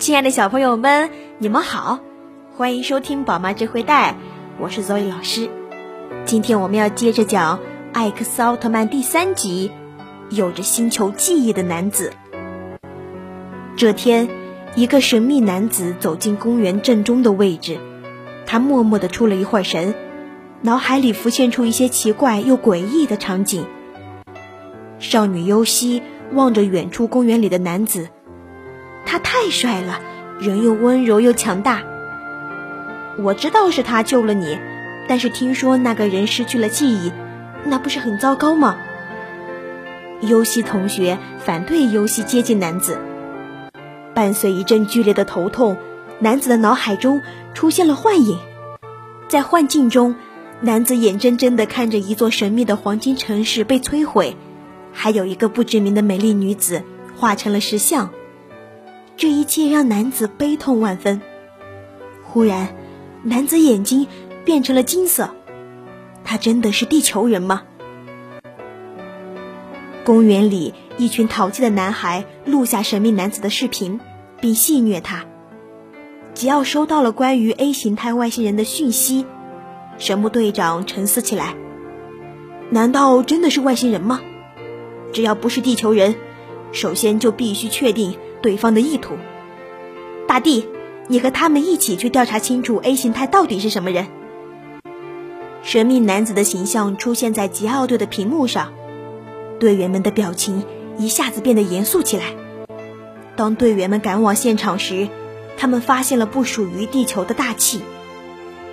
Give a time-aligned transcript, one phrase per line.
[0.00, 2.00] 亲爱的小朋友们，你们好，
[2.56, 4.16] 欢迎收听宝妈智慧带，
[4.58, 5.50] 我是 Zoe 老师。
[6.24, 7.58] 今天我们要接着讲
[7.92, 9.70] 《艾克斯奥特曼》第三集，
[10.30, 12.14] 有着星球记忆的男子。
[13.76, 14.30] 这天，
[14.74, 17.78] 一个神秘男子走进公园正中的位置，
[18.46, 19.94] 他默默地出了一会儿神，
[20.62, 23.66] 脑海里浮现出一些奇怪又诡异的场景。
[24.98, 28.08] 少女优希望着远处公园里的男子。
[29.04, 30.00] 他太帅了，
[30.38, 31.82] 人又温柔又强大。
[33.18, 34.58] 我知道是他救了你，
[35.08, 37.12] 但是听说那个人失去了记忆，
[37.64, 38.78] 那不是很糟糕吗？
[40.22, 42.98] 优希同学反对优希接近男子。
[44.14, 45.76] 伴随一阵剧烈的头痛，
[46.18, 47.22] 男子的脑海中
[47.54, 48.38] 出现了幻影，
[49.28, 50.14] 在幻境中，
[50.60, 54.36] 男子眼睁睁地看着一座神秘的黄金城市被摧毁，
[54.92, 56.82] 还有一个不知名的美丽女子
[57.16, 58.10] 化成了石像。
[59.20, 61.20] 这一切让男子悲痛万分。
[62.24, 62.74] 忽然，
[63.22, 64.06] 男子眼睛
[64.46, 65.28] 变成了金色。
[66.24, 67.64] 他真的是地球人吗？
[70.06, 74.00] 公园里，一群淘气的男孩录下神秘男子的视频，
[74.40, 75.26] 并戏谑他。
[76.32, 79.26] 吉奥收到了关于 A 形态外星人的讯息，
[79.98, 81.54] 神木队长沉思起来：
[82.70, 84.22] 难道真的是外星人吗？
[85.12, 86.14] 只要不是地球人，
[86.72, 88.16] 首先就必须确定。
[88.42, 89.16] 对方的意图，
[90.26, 90.66] 大地，
[91.08, 94.06] 你和他们一起去调查清楚 A 形态到底是什么人。
[95.62, 98.72] 神秘男子的形象出现在吉奥队的屏幕上，
[99.58, 100.64] 队员们的表情
[100.96, 102.24] 一下子变得严肃起来。
[103.36, 105.08] 当队员们赶往现场时，
[105.58, 107.82] 他们发现了不属于地球的大气。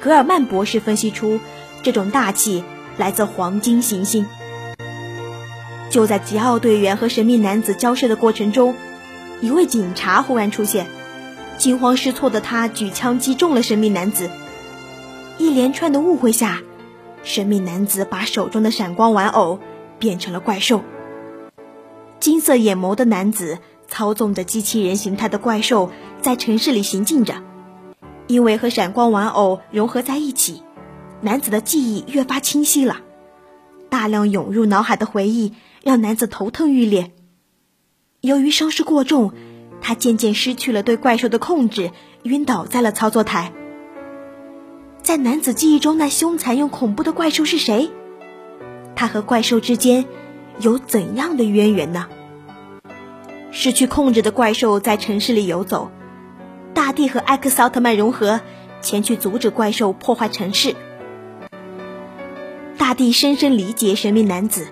[0.00, 1.40] 格尔曼博士分析出，
[1.82, 2.62] 这种大气
[2.96, 4.26] 来自黄金行星。
[5.90, 8.76] 就在吉奥队员和神秘男子交涉的过程中。
[9.40, 10.86] 一位警察忽然出现，
[11.58, 14.30] 惊慌失措的他举枪击中了神秘男子。
[15.38, 16.60] 一连串的误会下，
[17.22, 19.60] 神秘男子把手中的闪光玩偶
[19.98, 20.82] 变成了怪兽。
[22.18, 27.42] 金色眼眸的男子操纵着机器人形态的怪兽在城市里行进着。
[28.26, 30.62] 因为和闪光玩偶融合在一起，
[31.20, 32.96] 男子的记忆越发清晰了。
[33.88, 37.12] 大量涌入脑海的回忆让男子头疼欲裂。
[38.20, 39.32] 由于伤势过重，
[39.80, 41.92] 他渐渐失去了对怪兽的控制，
[42.24, 43.52] 晕倒在了操作台。
[45.02, 47.92] 在男子记忆中，那凶残又恐怖的怪兽是谁？
[48.96, 50.04] 他和怪兽之间
[50.58, 52.08] 有怎样的渊源呢？
[53.52, 55.92] 失去控制的怪兽在城市里游走，
[56.74, 58.40] 大地和艾克斯奥特曼融合，
[58.80, 60.74] 前去阻止怪兽破坏城市。
[62.76, 64.66] 大地深深理解神秘男子，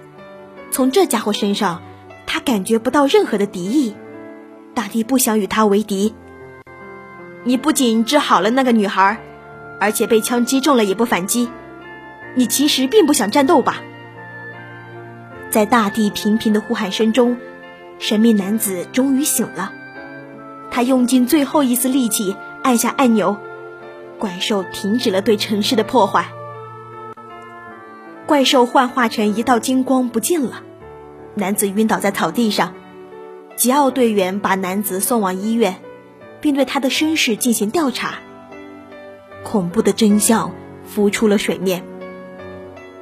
[0.73, 1.81] 从这家伙身上。
[2.47, 3.97] 感觉不到任何的敌意，
[4.73, 6.15] 大地不想与他为敌。
[7.43, 9.19] 你不仅治好了那个女孩，
[9.81, 11.51] 而且被枪击中了也不反击，
[12.37, 13.83] 你其实并不想战斗吧？
[15.51, 17.37] 在大地频频的呼喊声中，
[17.99, 19.73] 神秘男子终于醒了。
[20.71, 23.39] 他用尽最后一丝力气按下按钮，
[24.21, 26.29] 怪兽停止了对城市的破坏。
[28.25, 30.63] 怪兽幻化成一道金光不见了。
[31.39, 32.73] 男子晕倒在草地上，
[33.57, 35.77] 吉奥队员把男子送往医院，
[36.41, 38.21] 并对他的身世进行调查。
[39.45, 40.55] 恐怖的真相
[40.87, 41.85] 浮出了水面。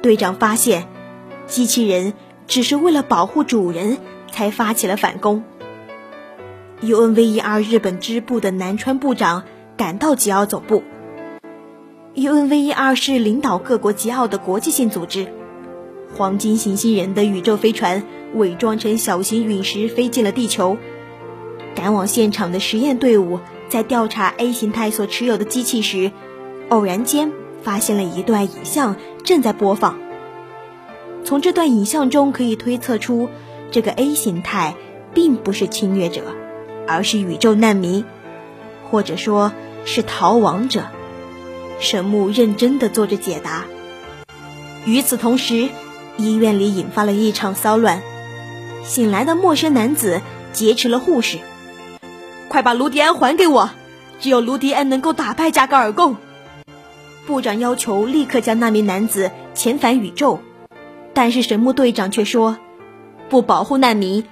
[0.01, 0.85] 队长发现，
[1.47, 2.13] 机器人
[2.45, 5.45] 只是为了保护主人才发起了反攻。
[6.81, 9.43] UNVER 日本支部的南川部长
[9.77, 10.83] 赶到吉奥总部。
[12.15, 15.31] UNVER 是领导各国吉奥的国际性组织。
[16.17, 18.03] 黄金行星人的宇宙飞船。
[18.35, 20.77] 伪装成小型陨石飞进了地球。
[21.73, 26.11] 赶往现场的实验队伍在调查 A 形态所持有的机器时，
[26.69, 27.31] 偶然间
[27.63, 29.99] 发现了一段影像正在播放。
[31.23, 33.29] 从这段影像中可以推测出，
[33.71, 34.75] 这个 A 形态
[35.13, 36.21] 并不是侵略者，
[36.87, 38.05] 而是宇宙难民，
[38.89, 39.51] 或者说
[39.85, 40.83] 是逃亡者。
[41.79, 43.65] 神木认真地做着解答。
[44.85, 45.67] 与此同时，
[46.15, 48.01] 医院里引发了一场骚乱。
[48.85, 50.21] 醒来的陌生男子
[50.53, 51.39] 劫持了护士，
[52.47, 53.71] 快把卢迪安还给我！
[54.19, 56.17] 只有卢迪安能够打败加格尔贡。
[57.25, 60.39] 部长要求立刻将那名男子遣返宇宙，
[61.15, 62.57] 但是神木队长却说
[63.27, 64.23] ：“不保护难民，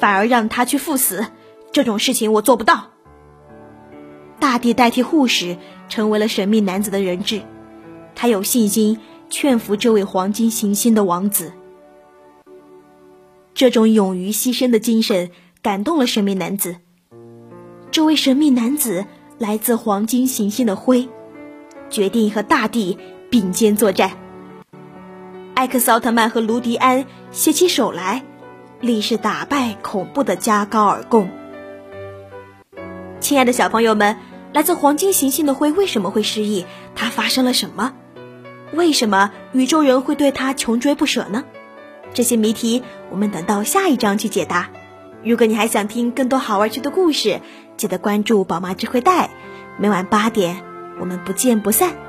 [0.00, 1.26] 反而让他去赴死，
[1.70, 2.86] 这种事情我做不到。”
[4.40, 5.58] 大地代替护士
[5.90, 7.42] 成为了神秘男子的人质，
[8.14, 11.52] 他有信心劝服这位黄金行星的王子。
[13.58, 15.30] 这种勇于牺牲的精神
[15.62, 16.76] 感动了神秘男子。
[17.90, 19.04] 这位神秘男子
[19.36, 21.08] 来自黄金行星的灰，
[21.90, 22.96] 决定和大地
[23.28, 24.12] 并肩作战。
[25.56, 28.22] 艾克斯奥特曼和卢迪安携起手来，
[28.80, 31.28] 立誓打败恐怖的加高尔贡。
[33.18, 34.18] 亲爱的小朋友们，
[34.52, 36.64] 来自黄金行星的灰为什么会失忆？
[36.94, 37.92] 他发生了什么？
[38.72, 41.44] 为什么宇宙人会对他穷追不舍呢？
[42.14, 44.70] 这些谜题我们等到下一章去解答。
[45.24, 47.40] 如果你还想听更多好玩趣的故事，
[47.76, 49.30] 记得关注宝妈智慧袋，
[49.78, 50.62] 每晚八点，
[51.00, 52.07] 我们不见不散。